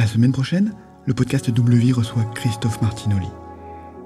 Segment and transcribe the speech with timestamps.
[0.00, 0.72] La semaine prochaine,
[1.04, 3.28] le podcast W reçoit Christophe Martinoli.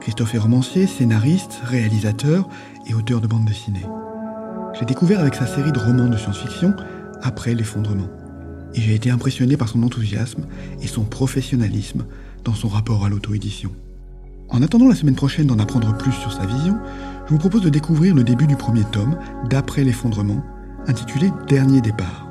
[0.00, 2.48] Christophe est romancier, scénariste, réalisateur
[2.88, 3.86] et auteur de bande dessinée.
[4.76, 6.74] J'ai découvert avec sa série de romans de science-fiction
[7.22, 8.08] Après l'effondrement.
[8.74, 10.46] Et j'ai été impressionné par son enthousiasme
[10.82, 12.06] et son professionnalisme
[12.42, 13.70] dans son rapport à l'auto-édition.
[14.48, 16.76] En attendant la semaine prochaine d'en apprendre plus sur sa vision,
[17.26, 19.16] je vous propose de découvrir le début du premier tome
[19.48, 20.42] d'Après l'effondrement,
[20.88, 22.26] intitulé Dernier départ.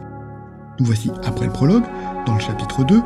[0.82, 1.86] Nous voici après le prologue,
[2.26, 3.02] dans le chapitre 2,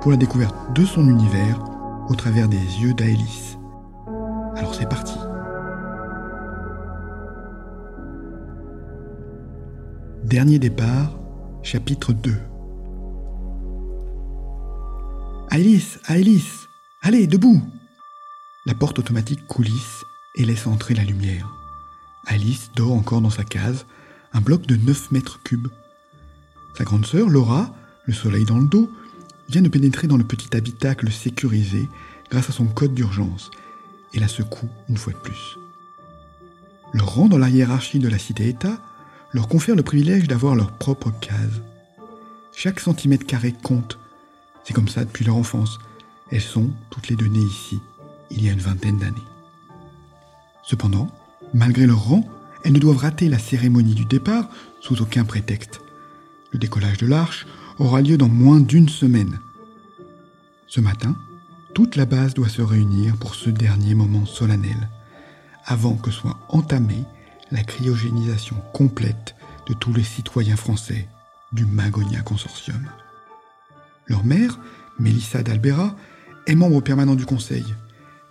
[0.00, 1.62] pour la découverte de son univers
[2.08, 3.56] au travers des yeux d'Aélis.
[4.56, 5.18] Alors c'est parti.
[10.24, 11.18] Dernier départ,
[11.62, 12.34] chapitre 2.
[15.50, 16.68] Alice, Alice,
[17.02, 17.62] allez, debout
[18.66, 20.04] La porte automatique coulisse
[20.36, 21.50] et laisse entrer la lumière.
[22.26, 23.86] Alice dort encore dans sa case,
[24.34, 25.68] un bloc de 9 mètres cubes.
[26.76, 28.90] Sa grande sœur, Laura, le soleil dans le dos,
[29.48, 31.88] vient de pénétrer dans le petit habitacle sécurisé
[32.30, 33.50] grâce à son code d'urgence
[34.12, 35.58] et la secoue une fois de plus.
[36.92, 38.78] Leur rang dans la hiérarchie de la cité-État
[39.32, 41.62] leur confère le privilège d'avoir leur propre case.
[42.54, 43.98] Chaque centimètre carré compte.
[44.64, 45.78] C'est comme ça depuis leur enfance.
[46.30, 47.80] Elles sont toutes les deux nées ici,
[48.30, 49.16] il y a une vingtaine d'années.
[50.62, 51.08] Cependant,
[51.54, 52.28] malgré leur rang,
[52.64, 54.48] elles ne doivent rater la cérémonie du départ
[54.80, 55.80] sous aucun prétexte.
[56.52, 57.46] Le décollage de l'arche
[57.78, 59.38] aura lieu dans moins d'une semaine.
[60.66, 61.16] Ce matin,
[61.74, 64.88] toute la base doit se réunir pour ce dernier moment solennel,
[65.64, 67.04] avant que soit entamée
[67.50, 69.34] la cryogénisation complète
[69.68, 71.08] de tous les citoyens français
[71.52, 72.84] du Magonia Consortium.
[74.06, 74.58] Leur mère,
[74.98, 75.94] Mélissa d'Albera,
[76.46, 77.64] est membre permanent du Conseil.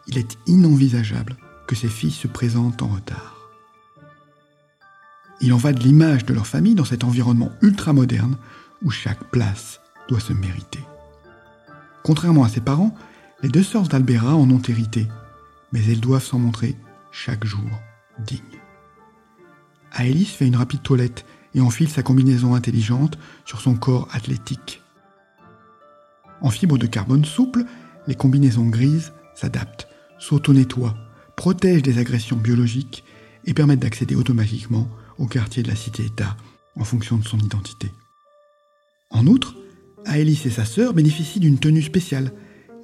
[0.08, 3.36] Il est inenvisageable que ses filles se présentent en retard.
[5.40, 8.38] Il en va de l'image de leur famille dans cet environnement ultramoderne
[8.84, 10.80] où chaque place doit se mériter.
[12.04, 12.96] Contrairement à ses parents,
[13.44, 15.08] les deux sœurs d'Albera en ont hérité,
[15.72, 16.76] mais elles doivent s'en montrer
[17.12, 17.70] chaque jour
[18.20, 18.42] dignes.
[19.92, 24.82] Aélis fait une rapide toilette et enfile sa combinaison intelligente sur son corps athlétique.
[26.42, 27.66] En fibre de carbone souple,
[28.06, 29.88] les combinaisons grises s'adaptent,
[30.20, 30.96] s'auto-nettoient,
[31.36, 33.04] protègent des agressions biologiques
[33.46, 34.88] et permettent d'accéder automatiquement
[35.18, 36.38] au quartier de la cité-État
[36.76, 37.92] en fonction de son identité.
[39.10, 39.56] En outre,
[40.06, 42.32] Aélis et sa sœur bénéficient d'une tenue spéciale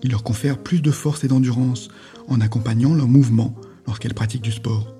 [0.01, 1.87] qui leur confère plus de force et d'endurance
[2.27, 3.55] en accompagnant leurs mouvements
[3.87, 4.93] lorsqu'elles pratiquent du sport.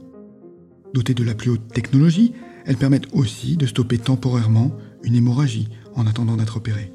[0.93, 2.33] Dotées de la plus haute technologie,
[2.65, 4.71] elles permettent aussi de stopper temporairement
[5.03, 6.93] une hémorragie en attendant d'être opérées.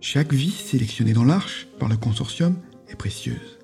[0.00, 2.56] Chaque vis sélectionnée dans l'arche par le consortium
[2.88, 3.58] est précieuse.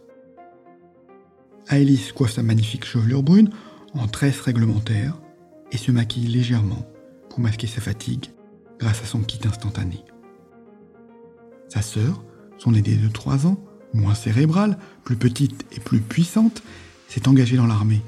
[1.68, 3.50] Aélis coiffe sa magnifique chevelure brune
[3.94, 5.20] en tresse réglementaire
[5.72, 6.86] et se maquille légèrement
[7.30, 8.26] pour masquer sa fatigue
[8.78, 10.00] grâce à son kit instantané.
[11.68, 12.22] Sa sœur,
[12.58, 13.58] son aînée de 3 ans,
[13.92, 16.62] moins cérébrale, plus petite et plus puissante,
[17.08, 18.02] s'est engagée dans l'armée.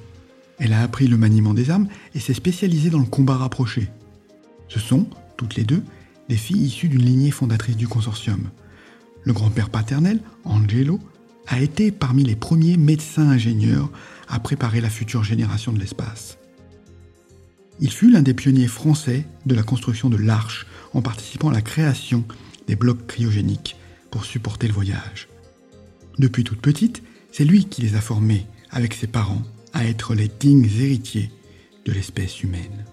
[0.58, 3.88] Elle a appris le maniement des armes et s'est spécialisée dans le combat rapproché.
[4.68, 5.06] Ce sont,
[5.36, 5.82] toutes les deux,
[6.28, 8.50] des filles issues d'une lignée fondatrice du consortium.
[9.22, 10.98] Le grand-père paternel, Angelo,
[11.46, 13.90] a été parmi les premiers médecins-ingénieurs
[14.28, 16.38] à préparer la future génération de l'espace.
[17.80, 21.62] Il fut l'un des pionniers français de la construction de l'arche en participant à la
[21.62, 22.24] création
[22.66, 23.76] des blocs cryogéniques
[24.10, 25.28] pour supporter le voyage.
[26.18, 29.42] Depuis toute petite, c'est lui qui les a formés, avec ses parents,
[29.74, 31.30] à être les dignes héritiers
[31.84, 32.84] de l'espèce humaine.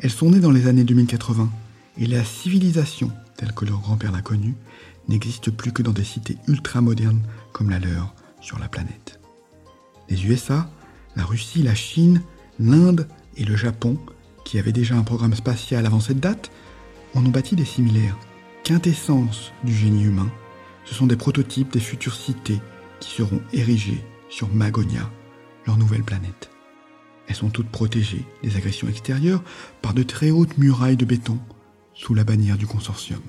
[0.00, 1.48] Elles sont nées dans les années 2080
[1.98, 4.54] et la civilisation, telle que leur grand-père l'a connue,
[5.08, 9.20] n'existe plus que dans des cités ultramodernes comme la leur sur la planète.
[10.08, 10.68] Les USA,
[11.14, 12.22] la Russie, la Chine,
[12.58, 13.06] l'Inde
[13.36, 13.98] et le Japon,
[14.44, 16.50] qui avaient déjà un programme spatial avant cette date,
[17.14, 18.18] en ont bâti des similaires.
[18.64, 20.30] Quintessence du génie humain,
[20.84, 22.60] ce sont des prototypes des futures cités
[23.00, 25.10] qui seront érigées sur Magonia,
[25.66, 26.50] leur nouvelle planète.
[27.26, 29.42] Elles sont toutes protégées des agressions extérieures
[29.82, 31.38] par de très hautes murailles de béton
[31.94, 33.20] sous la bannière du consortium.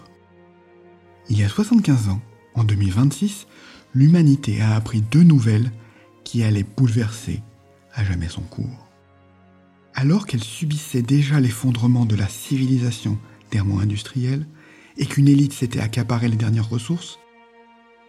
[1.30, 2.21] Il y a 75 ans,
[2.56, 3.47] en 2026,
[3.94, 5.71] l'humanité a appris deux nouvelles
[6.24, 7.42] qui allaient bouleverser
[7.94, 8.90] à jamais son cours.
[10.01, 13.19] Alors qu'elle subissait déjà l'effondrement de la civilisation
[13.51, 14.48] thermo-industrielle
[14.98, 17.19] et qu'une élite s'était accaparée les dernières ressources,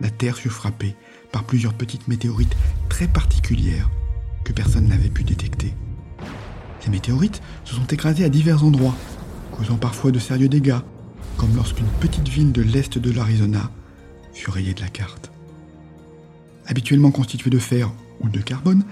[0.01, 0.97] la Terre fut frappée
[1.33, 2.57] par plusieurs petites météorites
[2.89, 3.91] très particulières
[4.43, 5.75] que personne n'avait pu détecter.
[6.81, 8.97] Ces météorites se sont écrasées à divers endroits,
[9.55, 10.81] causant parfois de sérieux dégâts,
[11.37, 13.71] comme lorsqu'une petite ville de l'est de l'Arizona
[14.33, 15.31] fut rayée de la carte.
[16.65, 17.93] Habituellement constituée de fer
[18.23, 18.83] ou de carbone,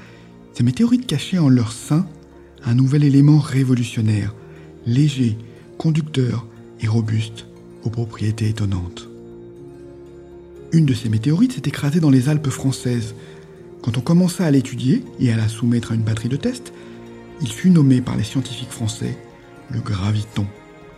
[0.52, 2.06] ces météorites cachaient en leur sein
[2.64, 4.34] un nouvel élément révolutionnaire,
[4.86, 5.38] léger,
[5.78, 6.46] conducteur
[6.80, 7.46] et robuste,
[7.84, 9.08] aux propriétés étonnantes.
[10.72, 13.14] Une de ces météorites s'est écrasée dans les Alpes françaises.
[13.82, 16.72] Quand on commença à l'étudier et à la soumettre à une batterie de tests,
[17.40, 19.16] il fut nommé par les scientifiques français
[19.70, 20.46] le graviton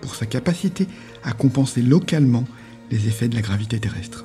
[0.01, 0.87] pour sa capacité
[1.23, 2.45] à compenser localement
[2.91, 4.25] les effets de la gravité terrestre.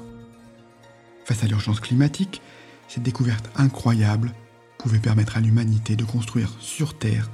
[1.25, 2.41] Face à l'urgence climatique,
[2.87, 4.33] cette découverte incroyable
[4.87, 7.29] pouvait permettre à l'humanité de construire sur Terre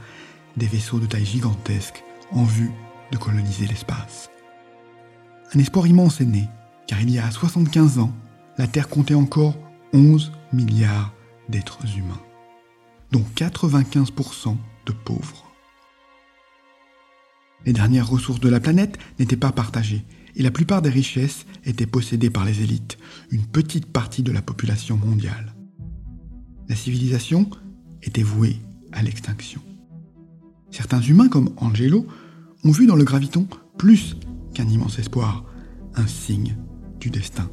[0.57, 2.71] des vaisseaux de taille gigantesque en vue
[3.11, 4.31] de coloniser l'espace.
[5.53, 6.49] Un espoir immense est né,
[6.87, 8.11] car il y a 75 ans,
[8.57, 9.55] la Terre comptait encore
[9.93, 11.13] 11 milliards
[11.47, 12.23] d'êtres humains,
[13.11, 14.57] dont 95%
[14.87, 15.45] de pauvres.
[17.67, 20.03] Les dernières ressources de la planète n'étaient pas partagées,
[20.35, 22.97] et la plupart des richesses étaient possédées par les élites,
[23.29, 25.52] une petite partie de la population mondiale.
[26.69, 27.49] La civilisation
[28.01, 28.57] était vouée
[28.91, 29.61] à l'extinction.
[30.71, 32.07] Certains humains comme Angelo
[32.63, 34.15] ont vu dans le graviton plus
[34.53, 35.45] qu'un immense espoir,
[35.95, 36.55] un signe
[36.99, 37.49] du destin.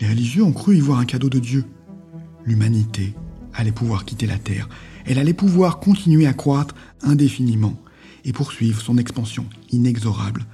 [0.00, 1.64] Les religieux ont cru y voir un cadeau de Dieu.
[2.44, 3.14] L'humanité
[3.52, 4.68] allait pouvoir quitter la Terre,
[5.04, 7.74] elle allait pouvoir continuer à croître indéfiniment
[8.24, 10.46] et poursuivre son expansion inexorable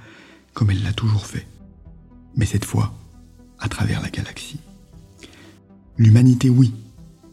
[0.53, 1.45] comme elle l'a toujours fait.
[2.35, 2.93] Mais cette fois,
[3.59, 4.59] à travers la galaxie.
[5.97, 6.73] L'humanité, oui,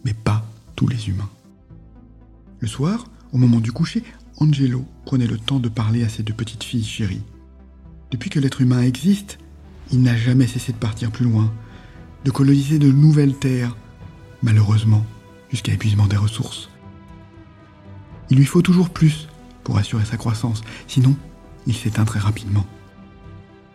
[0.05, 0.45] mais pas
[0.77, 1.31] tous les humains.
[2.61, 4.05] Le soir, au moment du coucher,
[4.39, 7.23] Angelo prenait le temps de parler à ses deux petites filles chéries.
[8.11, 9.39] Depuis que l'être humain existe,
[9.91, 11.53] il n'a jamais cessé de partir plus loin,
[12.25, 13.77] de coloniser de nouvelles terres,
[14.43, 15.05] malheureusement,
[15.51, 16.71] jusqu'à épuisement des ressources.
[18.31, 19.29] Il lui faut toujours plus
[19.65, 21.17] pour assurer sa croissance, sinon
[21.67, 22.67] il s'éteint très rapidement.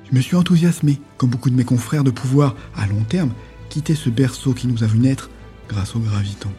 [0.09, 3.31] Je me suis enthousiasmé, comme beaucoup de mes confrères, de pouvoir, à long terme,
[3.69, 5.30] quitter ce berceau qui nous a vu naître
[5.67, 6.51] grâce au graviton.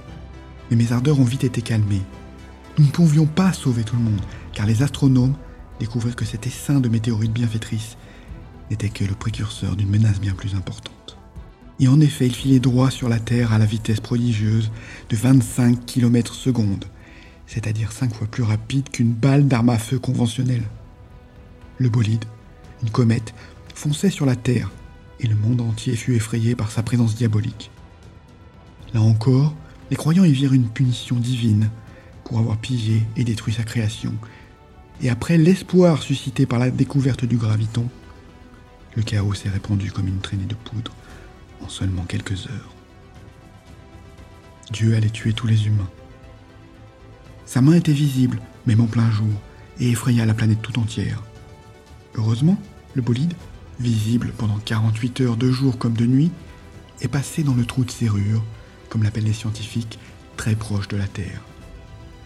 [0.71, 2.03] Mais mes ardeurs ont vite été calmées.
[2.79, 4.21] Nous ne pouvions pas sauver tout le monde,
[4.53, 5.35] car les astronomes
[5.81, 7.97] découvrirent que cet essaim de météorites bienfaitrices
[8.71, 11.17] n'était que le précurseur d'une menace bien plus importante.
[11.81, 14.71] Et en effet, il filait droit sur la Terre à la vitesse prodigieuse
[15.09, 16.85] de 25 km secondes,
[17.47, 20.65] c'est-à-dire 5 fois plus rapide qu'une balle d'arme à feu conventionnelle.
[21.79, 22.25] Le bolide,
[22.83, 23.33] une comète,
[23.75, 24.71] fonçait sur la Terre,
[25.21, 27.71] et le monde entier fut effrayé par sa présence diabolique.
[28.95, 29.55] Là encore,
[29.91, 31.71] les croyants y virent une punition divine
[32.25, 34.15] pour avoir pillé et détruit sa création.
[35.01, 37.89] Et après l'espoir suscité par la découverte du graviton,
[38.97, 40.93] le chaos s'est répandu comme une traînée de poudre
[41.61, 42.75] en seulement quelques heures.
[44.73, 45.89] Dieu allait tuer tous les humains.
[47.47, 49.33] Sa main était visible, même en plein jour,
[49.81, 51.23] et effraya la planète tout entière.
[52.17, 52.61] Heureusement,
[52.95, 53.35] le bolide,
[53.81, 56.31] visible pendant 48 heures de jour comme de nuit,
[57.01, 58.43] est passé dans le trou de serrure,
[58.89, 59.99] comme l'appellent les scientifiques,
[60.37, 61.43] très proche de la Terre.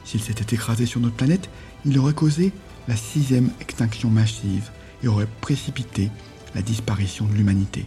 [0.05, 1.49] S'il s'était écrasé sur notre planète,
[1.85, 2.53] il aurait causé
[2.88, 4.70] la sixième extinction massive
[5.03, 6.11] et aurait précipité
[6.55, 7.87] la disparition de l'humanité,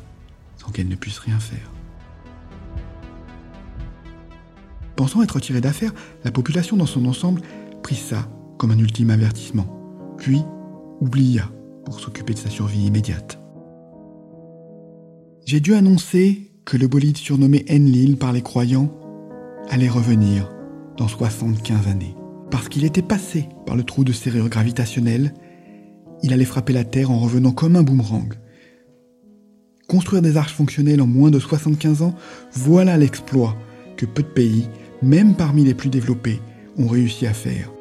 [0.57, 1.71] sans qu'elle ne puisse rien faire.
[4.95, 5.93] Pensant être tiré d'affaire,
[6.23, 7.41] la population dans son ensemble
[7.83, 10.41] prit ça comme un ultime avertissement, puis
[11.01, 11.51] oublia
[11.83, 13.39] pour s'occuper de sa survie immédiate.
[15.45, 18.91] J'ai dû annoncer que le bolide surnommé Enlil par les croyants
[19.69, 20.51] allait revenir
[20.97, 22.15] dans 75 années.
[22.49, 25.33] Parce qu'il était passé par le trou de serrure gravitationnelle,
[26.23, 28.33] il allait frapper la Terre en revenant comme un boomerang.
[29.87, 32.15] Construire des arches fonctionnelles en moins de 75 ans,
[32.51, 33.55] voilà l'exploit
[33.97, 34.67] que peu de pays,
[35.03, 36.41] même parmi les plus développés,
[36.77, 37.71] ont réussi à faire.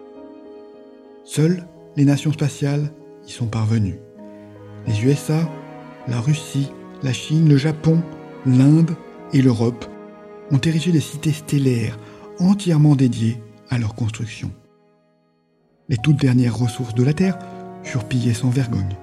[1.24, 1.64] Seules
[1.96, 2.92] les nations spatiales
[3.26, 3.96] y sont parvenus.
[4.86, 5.48] Les USA,
[6.06, 6.70] la Russie,
[7.02, 8.02] la Chine, le Japon,
[8.46, 8.94] l'Inde
[9.32, 9.86] et l'Europe
[10.50, 11.98] ont érigé des cités stellaires
[12.38, 14.50] entièrement dédiées à leur construction.
[15.88, 17.38] Les toutes dernières ressources de la Terre
[17.82, 18.96] furent pillées sans vergogne.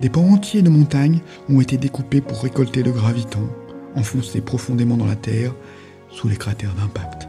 [0.00, 3.48] Des pans entiers de montagnes ont été découpés pour récolter le graviton,
[3.94, 5.54] enfoncé profondément dans la Terre
[6.10, 7.28] sous les cratères d'impact.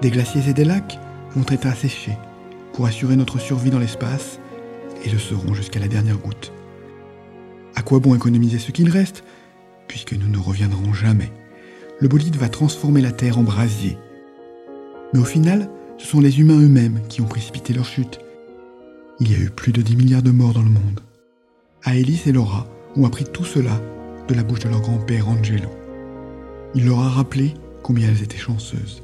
[0.00, 0.98] Des glaciers et des lacs
[1.34, 2.16] vont être asséchés
[2.72, 4.38] pour assurer notre survie dans l'espace
[5.04, 6.52] et le seront jusqu'à la dernière goutte.
[7.74, 9.24] À quoi bon économiser ce qu'il reste,
[9.88, 11.32] puisque nous ne reviendrons jamais
[12.00, 13.98] Le bolide va transformer la Terre en brasier.
[15.12, 18.20] Mais au final, ce sont les humains eux-mêmes qui ont précipité leur chute.
[19.18, 21.00] Il y a eu plus de 10 milliards de morts dans le monde.
[21.82, 23.80] Aélis et Laura ont appris tout cela
[24.28, 25.70] de la bouche de leur grand-père Angelo.
[26.74, 29.02] Il leur a rappelé combien elles étaient chanceuses.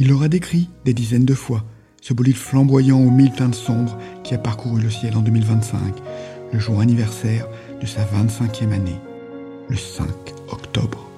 [0.00, 1.64] Il leur a décrit des dizaines de fois
[2.02, 5.78] ce bolide flamboyant aux mille teintes sombres qui a parcouru le ciel en 2025,
[6.52, 7.46] le jour anniversaire
[7.80, 8.98] de sa 25e année,
[9.72, 10.06] le 5
[10.50, 11.08] octobre.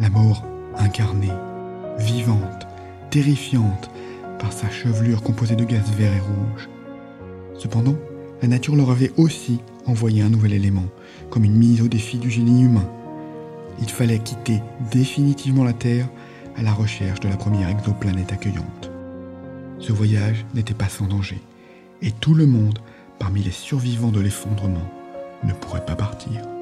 [0.00, 0.42] La mort
[0.78, 1.34] incarnée,
[1.98, 2.66] vivante,
[3.10, 3.90] terrifiante,
[4.38, 6.70] par sa chevelure composée de gaz vert et rouge.
[7.58, 7.96] Cependant,
[8.40, 10.86] la nature leur avait aussi envoyer un nouvel élément,
[11.28, 12.88] comme une mise au défi du génie humain.
[13.82, 16.08] Il fallait quitter définitivement la Terre
[16.56, 18.90] à la recherche de la première exoplanète accueillante.
[19.78, 21.42] Ce voyage n'était pas sans danger,
[22.00, 22.78] et tout le monde,
[23.18, 24.88] parmi les survivants de l'effondrement,
[25.44, 26.55] ne pourrait pas partir.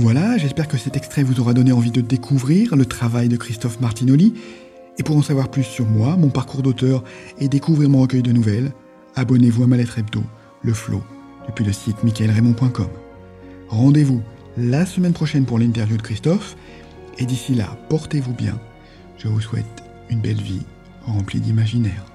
[0.00, 3.80] Voilà, j'espère que cet extrait vous aura donné envie de découvrir le travail de Christophe
[3.80, 4.32] Martinoli.
[4.96, 7.02] Et pour en savoir plus sur moi, mon parcours d'auteur
[7.40, 8.70] et découvrir mon recueil de nouvelles,
[9.16, 10.22] abonnez-vous à ma lettre hebdo,
[10.62, 11.02] Le Flow,
[11.48, 12.86] depuis le site michaelraymond.com.
[13.70, 14.22] Rendez-vous
[14.56, 16.56] la semaine prochaine pour l'interview de Christophe.
[17.18, 18.56] Et d'ici là, portez-vous bien.
[19.16, 20.62] Je vous souhaite une belle vie
[21.06, 22.07] remplie d'imaginaire.